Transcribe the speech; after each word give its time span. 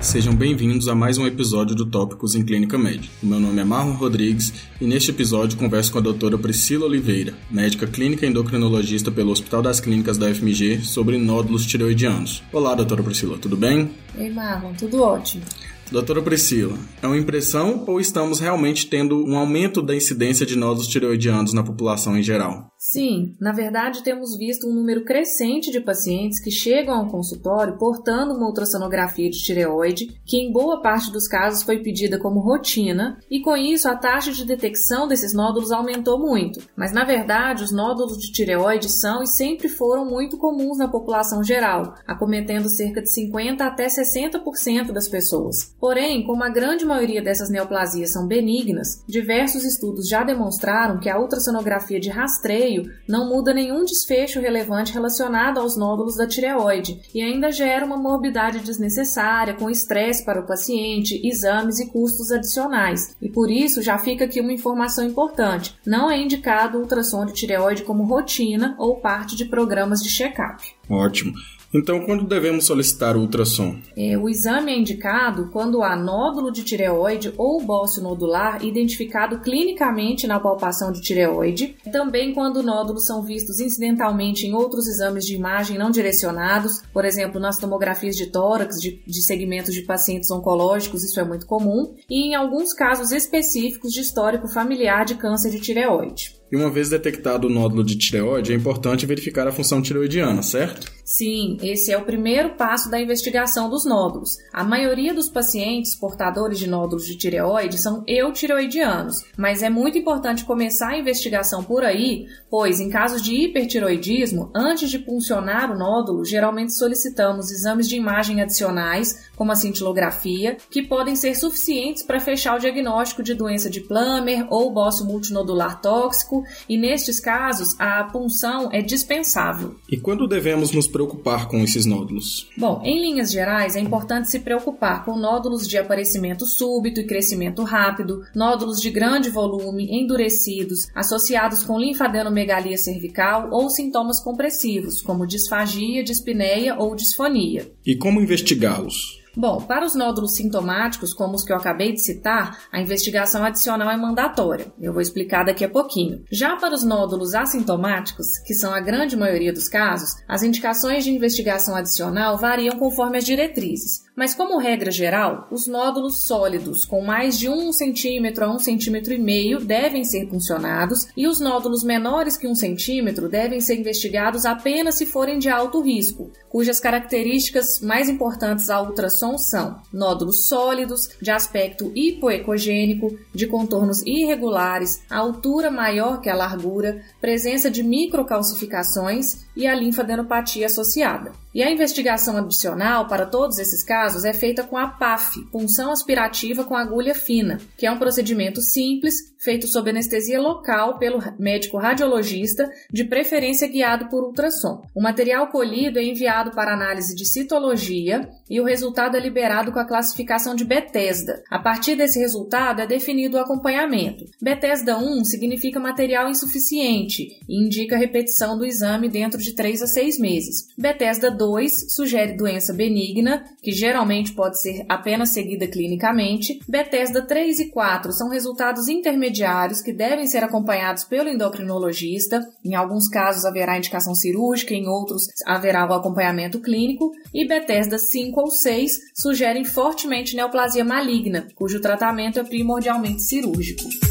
sejam 0.00 0.34
bem-vindos 0.34 0.86
a 0.88 0.94
mais 0.94 1.18
um 1.18 1.26
episódio 1.26 1.74
do 1.74 1.84
Tópicos 1.84 2.34
em 2.34 2.44
Clínica 2.44 2.78
Médica. 2.78 3.12
O 3.22 3.26
meu 3.26 3.40
nome 3.40 3.60
é 3.60 3.64
Marlon 3.64 3.94
Rodrigues 3.94 4.52
e 4.80 4.86
neste 4.86 5.10
episódio 5.10 5.58
converso 5.58 5.90
com 5.90 5.98
a 5.98 6.02
doutora 6.02 6.38
Priscila 6.38 6.86
Oliveira, 6.86 7.34
médica 7.50 7.86
clínica 7.86 8.24
endocrinologista 8.24 9.10
pelo 9.10 9.30
Hospital 9.30 9.62
das 9.62 9.80
Clínicas 9.80 10.16
da 10.16 10.32
FMG, 10.32 10.82
sobre 10.82 11.18
nódulos 11.18 11.66
tireoidianos. 11.66 12.42
Olá, 12.52 12.74
doutora 12.74 13.02
Priscila, 13.02 13.38
tudo 13.38 13.56
bem? 13.56 13.90
Ei, 14.16 14.30
Marlon, 14.30 14.72
tudo 14.74 15.02
ótimo. 15.02 15.42
Doutora 15.90 16.20
Priscila, 16.20 16.76
é 17.02 17.06
uma 17.06 17.16
impressão 17.16 17.84
ou 17.86 17.98
estamos 17.98 18.38
realmente 18.38 18.86
tendo 18.86 19.24
um 19.24 19.36
aumento 19.36 19.80
da 19.80 19.96
incidência 19.96 20.44
de 20.44 20.54
nódulos 20.54 20.86
tireoidianos 20.86 21.54
na 21.54 21.62
população 21.62 22.16
em 22.16 22.22
geral? 22.22 22.70
Sim, 22.78 23.34
na 23.40 23.50
verdade 23.50 24.04
temos 24.04 24.38
visto 24.38 24.68
um 24.68 24.72
número 24.72 25.04
crescente 25.04 25.68
de 25.72 25.80
pacientes 25.80 26.38
que 26.38 26.48
chegam 26.48 26.94
ao 26.94 27.08
consultório 27.08 27.76
portando 27.76 28.32
uma 28.34 28.46
ultrassonografia 28.46 29.28
de 29.28 29.42
tireoide, 29.42 30.16
que 30.24 30.36
em 30.36 30.52
boa 30.52 30.80
parte 30.80 31.10
dos 31.10 31.26
casos 31.26 31.64
foi 31.64 31.80
pedida 31.80 32.20
como 32.20 32.38
rotina, 32.38 33.18
e 33.28 33.40
com 33.40 33.56
isso 33.56 33.88
a 33.88 33.96
taxa 33.96 34.30
de 34.30 34.46
detecção 34.46 35.08
desses 35.08 35.34
nódulos 35.34 35.72
aumentou 35.72 36.20
muito. 36.20 36.60
Mas 36.76 36.92
na 36.92 37.02
verdade, 37.02 37.64
os 37.64 37.72
nódulos 37.72 38.16
de 38.16 38.30
tireoide 38.30 38.88
são 38.88 39.24
e 39.24 39.26
sempre 39.26 39.68
foram 39.68 40.08
muito 40.08 40.38
comuns 40.38 40.78
na 40.78 40.86
população 40.86 41.42
geral, 41.42 41.94
acometendo 42.06 42.68
cerca 42.68 43.02
de 43.02 43.12
50 43.12 43.64
até 43.64 43.88
60% 43.88 44.92
das 44.92 45.08
pessoas. 45.08 45.74
Porém, 45.80 46.24
como 46.24 46.44
a 46.44 46.48
grande 46.48 46.84
maioria 46.84 47.20
dessas 47.20 47.50
neoplasias 47.50 48.12
são 48.12 48.28
benignas, 48.28 49.02
diversos 49.08 49.64
estudos 49.64 50.08
já 50.08 50.22
demonstraram 50.22 51.00
que 51.00 51.10
a 51.10 51.18
ultrassonografia 51.18 51.98
de 51.98 52.08
rastreio 52.08 52.67
não 53.08 53.28
muda 53.28 53.54
nenhum 53.54 53.84
desfecho 53.84 54.40
relevante 54.40 54.92
relacionado 54.92 55.58
aos 55.58 55.76
nódulos 55.76 56.16
da 56.16 56.26
tireoide 56.26 57.00
e 57.14 57.22
ainda 57.22 57.50
gera 57.50 57.84
uma 57.84 57.96
morbidade 57.96 58.60
desnecessária, 58.60 59.54
com 59.54 59.70
estresse 59.70 60.24
para 60.24 60.40
o 60.40 60.46
paciente, 60.46 61.20
exames 61.26 61.78
e 61.78 61.86
custos 61.90 62.30
adicionais. 62.30 63.16
E 63.20 63.28
por 63.28 63.50
isso 63.50 63.82
já 63.82 63.98
fica 63.98 64.24
aqui 64.24 64.40
uma 64.40 64.52
informação 64.52 65.04
importante: 65.04 65.78
não 65.86 66.10
é 66.10 66.20
indicado 66.20 66.78
ultrassom 66.78 67.24
de 67.24 67.32
tireoide 67.32 67.82
como 67.82 68.04
rotina 68.04 68.74
ou 68.78 68.96
parte 69.00 69.36
de 69.36 69.44
programas 69.44 70.00
de 70.00 70.10
check-up. 70.10 70.62
Ótimo. 70.88 71.32
Então, 71.72 72.00
quando 72.00 72.26
devemos 72.26 72.64
solicitar 72.64 73.16
o 73.16 73.20
ultrassom? 73.20 73.76
É, 73.94 74.16
o 74.16 74.28
exame 74.28 74.72
é 74.72 74.78
indicado 74.78 75.50
quando 75.52 75.82
há 75.82 75.94
nódulo 75.94 76.50
de 76.50 76.64
tireoide 76.64 77.34
ou 77.36 77.62
bócio 77.62 78.02
nodular 78.02 78.64
identificado 78.64 79.40
clinicamente 79.40 80.26
na 80.26 80.40
palpação 80.40 80.90
de 80.90 81.02
tireoide, 81.02 81.76
também 81.92 82.32
quando 82.32 82.62
nódulos 82.62 83.06
são 83.06 83.22
vistos 83.22 83.60
incidentalmente 83.60 84.46
em 84.46 84.54
outros 84.54 84.86
exames 84.86 85.26
de 85.26 85.34
imagem 85.34 85.76
não 85.76 85.90
direcionados, 85.90 86.82
por 86.92 87.04
exemplo, 87.04 87.38
nas 87.38 87.58
tomografias 87.58 88.16
de 88.16 88.26
tórax 88.26 88.80
de, 88.80 89.02
de 89.06 89.22
segmentos 89.22 89.74
de 89.74 89.82
pacientes 89.82 90.30
oncológicos, 90.30 91.04
isso 91.04 91.20
é 91.20 91.24
muito 91.24 91.46
comum, 91.46 91.94
e 92.08 92.28
em 92.28 92.34
alguns 92.34 92.72
casos 92.72 93.12
específicos 93.12 93.92
de 93.92 94.00
histórico 94.00 94.48
familiar 94.48 95.04
de 95.04 95.16
câncer 95.16 95.50
de 95.50 95.60
tireoide. 95.60 96.37
E 96.50 96.56
uma 96.56 96.70
vez 96.70 96.88
detectado 96.88 97.46
o 97.46 97.50
nódulo 97.50 97.84
de 97.84 97.96
tireoide, 97.96 98.52
é 98.52 98.56
importante 98.56 99.04
verificar 99.04 99.46
a 99.46 99.52
função 99.52 99.82
tireoidiana, 99.82 100.42
certo? 100.42 100.90
Sim, 101.04 101.56
esse 101.62 101.90
é 101.90 101.96
o 101.96 102.04
primeiro 102.04 102.50
passo 102.50 102.90
da 102.90 103.00
investigação 103.00 103.70
dos 103.70 103.86
nódulos. 103.86 104.36
A 104.52 104.62
maioria 104.62 105.14
dos 105.14 105.28
pacientes 105.28 105.94
portadores 105.94 106.58
de 106.58 106.68
nódulos 106.68 107.06
de 107.06 107.16
tireoide 107.16 107.78
são 107.78 108.02
eutireoidianos, 108.06 109.24
mas 109.36 109.62
é 109.62 109.70
muito 109.70 109.96
importante 109.96 110.44
começar 110.44 110.88
a 110.88 110.98
investigação 110.98 111.64
por 111.64 111.82
aí, 111.82 112.26
pois 112.50 112.78
em 112.78 112.90
casos 112.90 113.22
de 113.22 113.34
hipertiroidismo, 113.34 114.50
antes 114.54 114.90
de 114.90 114.98
puncionar 114.98 115.70
o 115.70 115.78
nódulo, 115.78 116.24
geralmente 116.24 116.76
solicitamos 116.76 117.50
exames 117.50 117.88
de 117.88 117.96
imagem 117.96 118.42
adicionais, 118.42 119.28
como 119.34 119.52
a 119.52 119.56
cintilografia, 119.56 120.58
que 120.70 120.82
podem 120.82 121.16
ser 121.16 121.34
suficientes 121.34 122.02
para 122.02 122.20
fechar 122.20 122.56
o 122.56 122.60
diagnóstico 122.60 123.22
de 123.22 123.32
doença 123.32 123.70
de 123.70 123.80
Plummer 123.80 124.46
ou 124.50 124.70
bócio 124.72 125.06
multinodular 125.06 125.80
tóxico 125.80 126.37
e 126.68 126.76
nestes 126.76 127.20
casos 127.20 127.78
a 127.78 128.04
punção 128.04 128.68
é 128.72 128.82
dispensável. 128.82 129.76
E 129.88 129.96
quando 129.96 130.26
devemos 130.26 130.72
nos 130.72 130.86
preocupar 130.86 131.48
com 131.48 131.58
esses 131.58 131.86
nódulos? 131.86 132.48
Bom, 132.56 132.80
em 132.84 133.00
linhas 133.00 133.30
gerais 133.30 133.76
é 133.76 133.80
importante 133.80 134.30
se 134.30 134.40
preocupar 134.40 135.04
com 135.04 135.16
nódulos 135.16 135.66
de 135.66 135.78
aparecimento 135.78 136.46
súbito 136.46 137.00
e 137.00 137.06
crescimento 137.06 137.62
rápido, 137.62 138.22
nódulos 138.34 138.80
de 138.80 138.90
grande 138.90 139.30
volume, 139.30 139.88
endurecidos, 139.90 140.88
associados 140.94 141.62
com 141.62 141.78
linfadenomegalia 141.78 142.76
cervical 142.76 143.48
ou 143.50 143.68
sintomas 143.70 144.20
compressivos, 144.20 145.00
como 145.00 145.26
disfagia, 145.26 146.02
dispneia 146.02 146.76
ou 146.76 146.94
disfonia. 146.94 147.70
E 147.84 147.96
como 147.96 148.20
investigá-los? 148.20 149.18
Bom, 149.40 149.60
para 149.60 149.86
os 149.86 149.94
nódulos 149.94 150.34
sintomáticos, 150.34 151.14
como 151.14 151.36
os 151.36 151.44
que 151.44 151.52
eu 151.52 151.56
acabei 151.56 151.92
de 151.92 152.02
citar, 152.02 152.58
a 152.72 152.80
investigação 152.80 153.44
adicional 153.44 153.88
é 153.88 153.96
mandatória. 153.96 154.66
Eu 154.80 154.92
vou 154.92 155.00
explicar 155.00 155.44
daqui 155.44 155.64
a 155.64 155.68
pouquinho. 155.68 156.24
Já 156.28 156.56
para 156.56 156.74
os 156.74 156.82
nódulos 156.82 157.36
assintomáticos, 157.36 158.36
que 158.44 158.52
são 158.52 158.74
a 158.74 158.80
grande 158.80 159.16
maioria 159.16 159.52
dos 159.52 159.68
casos, 159.68 160.16
as 160.26 160.42
indicações 160.42 161.04
de 161.04 161.12
investigação 161.12 161.76
adicional 161.76 162.36
variam 162.36 162.76
conforme 162.80 163.16
as 163.16 163.24
diretrizes. 163.24 164.07
Mas, 164.18 164.34
como 164.34 164.58
regra 164.58 164.90
geral, 164.90 165.46
os 165.48 165.68
nódulos 165.68 166.24
sólidos 166.24 166.84
com 166.84 167.02
mais 167.02 167.38
de 167.38 167.48
1 167.48 167.72
centímetro 167.72 168.44
a 168.44 168.52
1 168.52 168.58
centímetro 168.58 169.14
e 169.14 169.18
meio 169.18 169.60
devem 169.60 170.02
ser 170.02 170.26
puncionados 170.26 171.06
e 171.16 171.28
os 171.28 171.38
nódulos 171.38 171.84
menores 171.84 172.36
que 172.36 172.48
1 172.48 172.56
centímetro 172.56 173.28
devem 173.28 173.60
ser 173.60 173.76
investigados 173.76 174.44
apenas 174.44 174.96
se 174.96 175.06
forem 175.06 175.38
de 175.38 175.48
alto 175.48 175.80
risco, 175.80 176.32
cujas 176.48 176.80
características 176.80 177.78
mais 177.80 178.08
importantes 178.08 178.68
ao 178.68 178.86
ultrassom 178.86 179.38
são 179.38 179.80
nódulos 179.92 180.48
sólidos, 180.48 181.10
de 181.22 181.30
aspecto 181.30 181.92
hipoecogênico, 181.94 183.16
de 183.32 183.46
contornos 183.46 184.02
irregulares, 184.04 185.00
altura 185.08 185.70
maior 185.70 186.20
que 186.20 186.28
a 186.28 186.34
largura, 186.34 187.04
presença 187.20 187.70
de 187.70 187.84
microcalcificações 187.84 189.46
e 189.56 189.64
a 189.64 189.76
linfadenopatia 189.76 190.66
associada. 190.66 191.30
E 191.54 191.62
a 191.62 191.70
investigação 191.70 192.36
adicional 192.36 193.06
para 193.08 193.26
todos 193.26 193.58
esses 193.58 193.82
casos 193.82 194.07
é 194.24 194.32
feita 194.32 194.62
com 194.62 194.76
a 194.76 194.88
PAF, 194.88 195.44
punção 195.52 195.90
aspirativa 195.90 196.64
com 196.64 196.74
agulha 196.74 197.14
fina, 197.14 197.58
que 197.76 197.86
é 197.86 197.90
um 197.90 197.98
procedimento 197.98 198.60
simples, 198.60 199.34
feito 199.38 199.66
sob 199.66 199.90
anestesia 199.90 200.40
local 200.40 200.98
pelo 200.98 201.22
médico 201.38 201.76
radiologista, 201.76 202.68
de 202.90 203.04
preferência 203.04 203.68
guiado 203.68 204.08
por 204.08 204.24
ultrassom. 204.24 204.82
O 204.94 205.02
material 205.02 205.48
colhido 205.48 205.98
é 205.98 206.04
enviado 206.04 206.50
para 206.52 206.72
análise 206.72 207.14
de 207.14 207.24
citologia 207.24 208.28
e 208.48 208.60
o 208.60 208.64
resultado 208.64 209.16
é 209.16 209.20
liberado 209.20 209.70
com 209.70 209.78
a 209.78 209.86
classificação 209.86 210.54
de 210.54 210.64
Bethesda. 210.64 211.42
A 211.50 211.58
partir 211.58 211.96
desse 211.96 212.18
resultado 212.18 212.80
é 212.80 212.86
definido 212.86 213.36
o 213.36 213.40
acompanhamento. 213.40 214.24
Bethesda 214.40 214.98
1 214.98 215.24
significa 215.24 215.78
material 215.78 216.28
insuficiente 216.28 217.38
e 217.48 217.64
indica 217.64 217.96
repetição 217.96 218.56
do 218.58 218.64
exame 218.64 219.08
dentro 219.08 219.38
de 219.38 219.54
3 219.54 219.82
a 219.82 219.86
6 219.86 220.18
meses. 220.18 220.68
Bethesda 220.76 221.30
2 221.30 221.58
2 221.58 221.92
sugere 221.92 222.36
doença 222.36 222.72
benigna, 222.72 223.44
que 223.62 223.72
geralmente 223.72 223.97
pode 224.32 224.60
ser 224.60 224.84
apenas 224.88 225.30
seguida 225.30 225.66
clinicamente. 225.66 226.60
Bethesda 226.68 227.26
3 227.26 227.60
e 227.60 227.70
4 227.70 228.12
são 228.12 228.28
resultados 228.28 228.88
intermediários 228.88 229.80
que 229.80 229.92
devem 229.92 230.26
ser 230.26 230.44
acompanhados 230.44 231.04
pelo 231.04 231.28
endocrinologista. 231.28 232.40
Em 232.64 232.74
alguns 232.74 233.08
casos 233.08 233.44
haverá 233.44 233.76
indicação 233.76 234.14
cirúrgica, 234.14 234.74
em 234.74 234.86
outros 234.86 235.22
haverá 235.46 235.88
o 235.88 235.92
acompanhamento 235.92 236.60
clínico. 236.60 237.12
E 237.34 237.46
Bethesda 237.46 237.98
5 237.98 238.40
ou 238.40 238.50
6 238.50 238.98
sugerem 239.14 239.64
fortemente 239.64 240.36
neoplasia 240.36 240.84
maligna, 240.84 241.46
cujo 241.54 241.80
tratamento 241.80 242.38
é 242.38 242.44
primordialmente 242.44 243.22
cirúrgico. 243.22 244.07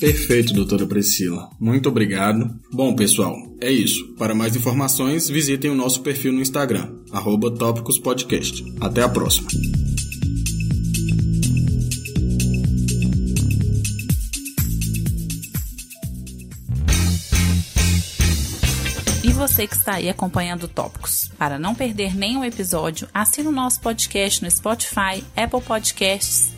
Perfeito, 0.00 0.54
doutora 0.54 0.86
Priscila. 0.86 1.50
Muito 1.58 1.88
obrigado. 1.88 2.48
Bom, 2.72 2.94
pessoal, 2.94 3.36
é 3.60 3.70
isso. 3.70 4.14
Para 4.16 4.34
mais 4.34 4.54
informações, 4.54 5.28
visitem 5.28 5.70
o 5.70 5.74
nosso 5.74 6.02
perfil 6.02 6.32
no 6.32 6.40
Instagram, 6.40 6.88
tópicospodcast. 7.58 8.64
Até 8.80 9.02
a 9.02 9.08
próxima. 9.08 9.48
E 19.24 19.32
você 19.32 19.66
que 19.66 19.74
está 19.74 19.94
aí 19.94 20.08
acompanhando 20.08 20.68
Tópicos. 20.68 21.28
Para 21.36 21.58
não 21.58 21.74
perder 21.74 22.14
nenhum 22.16 22.44
episódio, 22.44 23.08
assine 23.12 23.48
o 23.48 23.52
nosso 23.52 23.80
podcast 23.80 24.44
no 24.44 24.50
Spotify, 24.50 25.24
Apple 25.36 25.60
Podcasts 25.60 26.57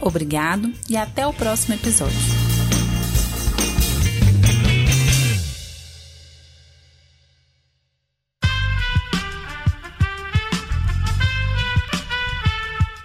Obrigado 0.00 0.72
e 0.88 0.96
até 0.96 1.26
o 1.26 1.32
próximo 1.32 1.74
episódio. 1.74 2.16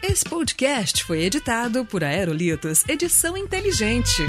Esse 0.04 0.26
podcast 0.26 1.06
foi 1.06 1.24
editado 1.24 1.86
por 1.86 2.04
Aerolitos 2.04 2.84
Edição 2.90 3.38
Inteligente. 3.38 4.22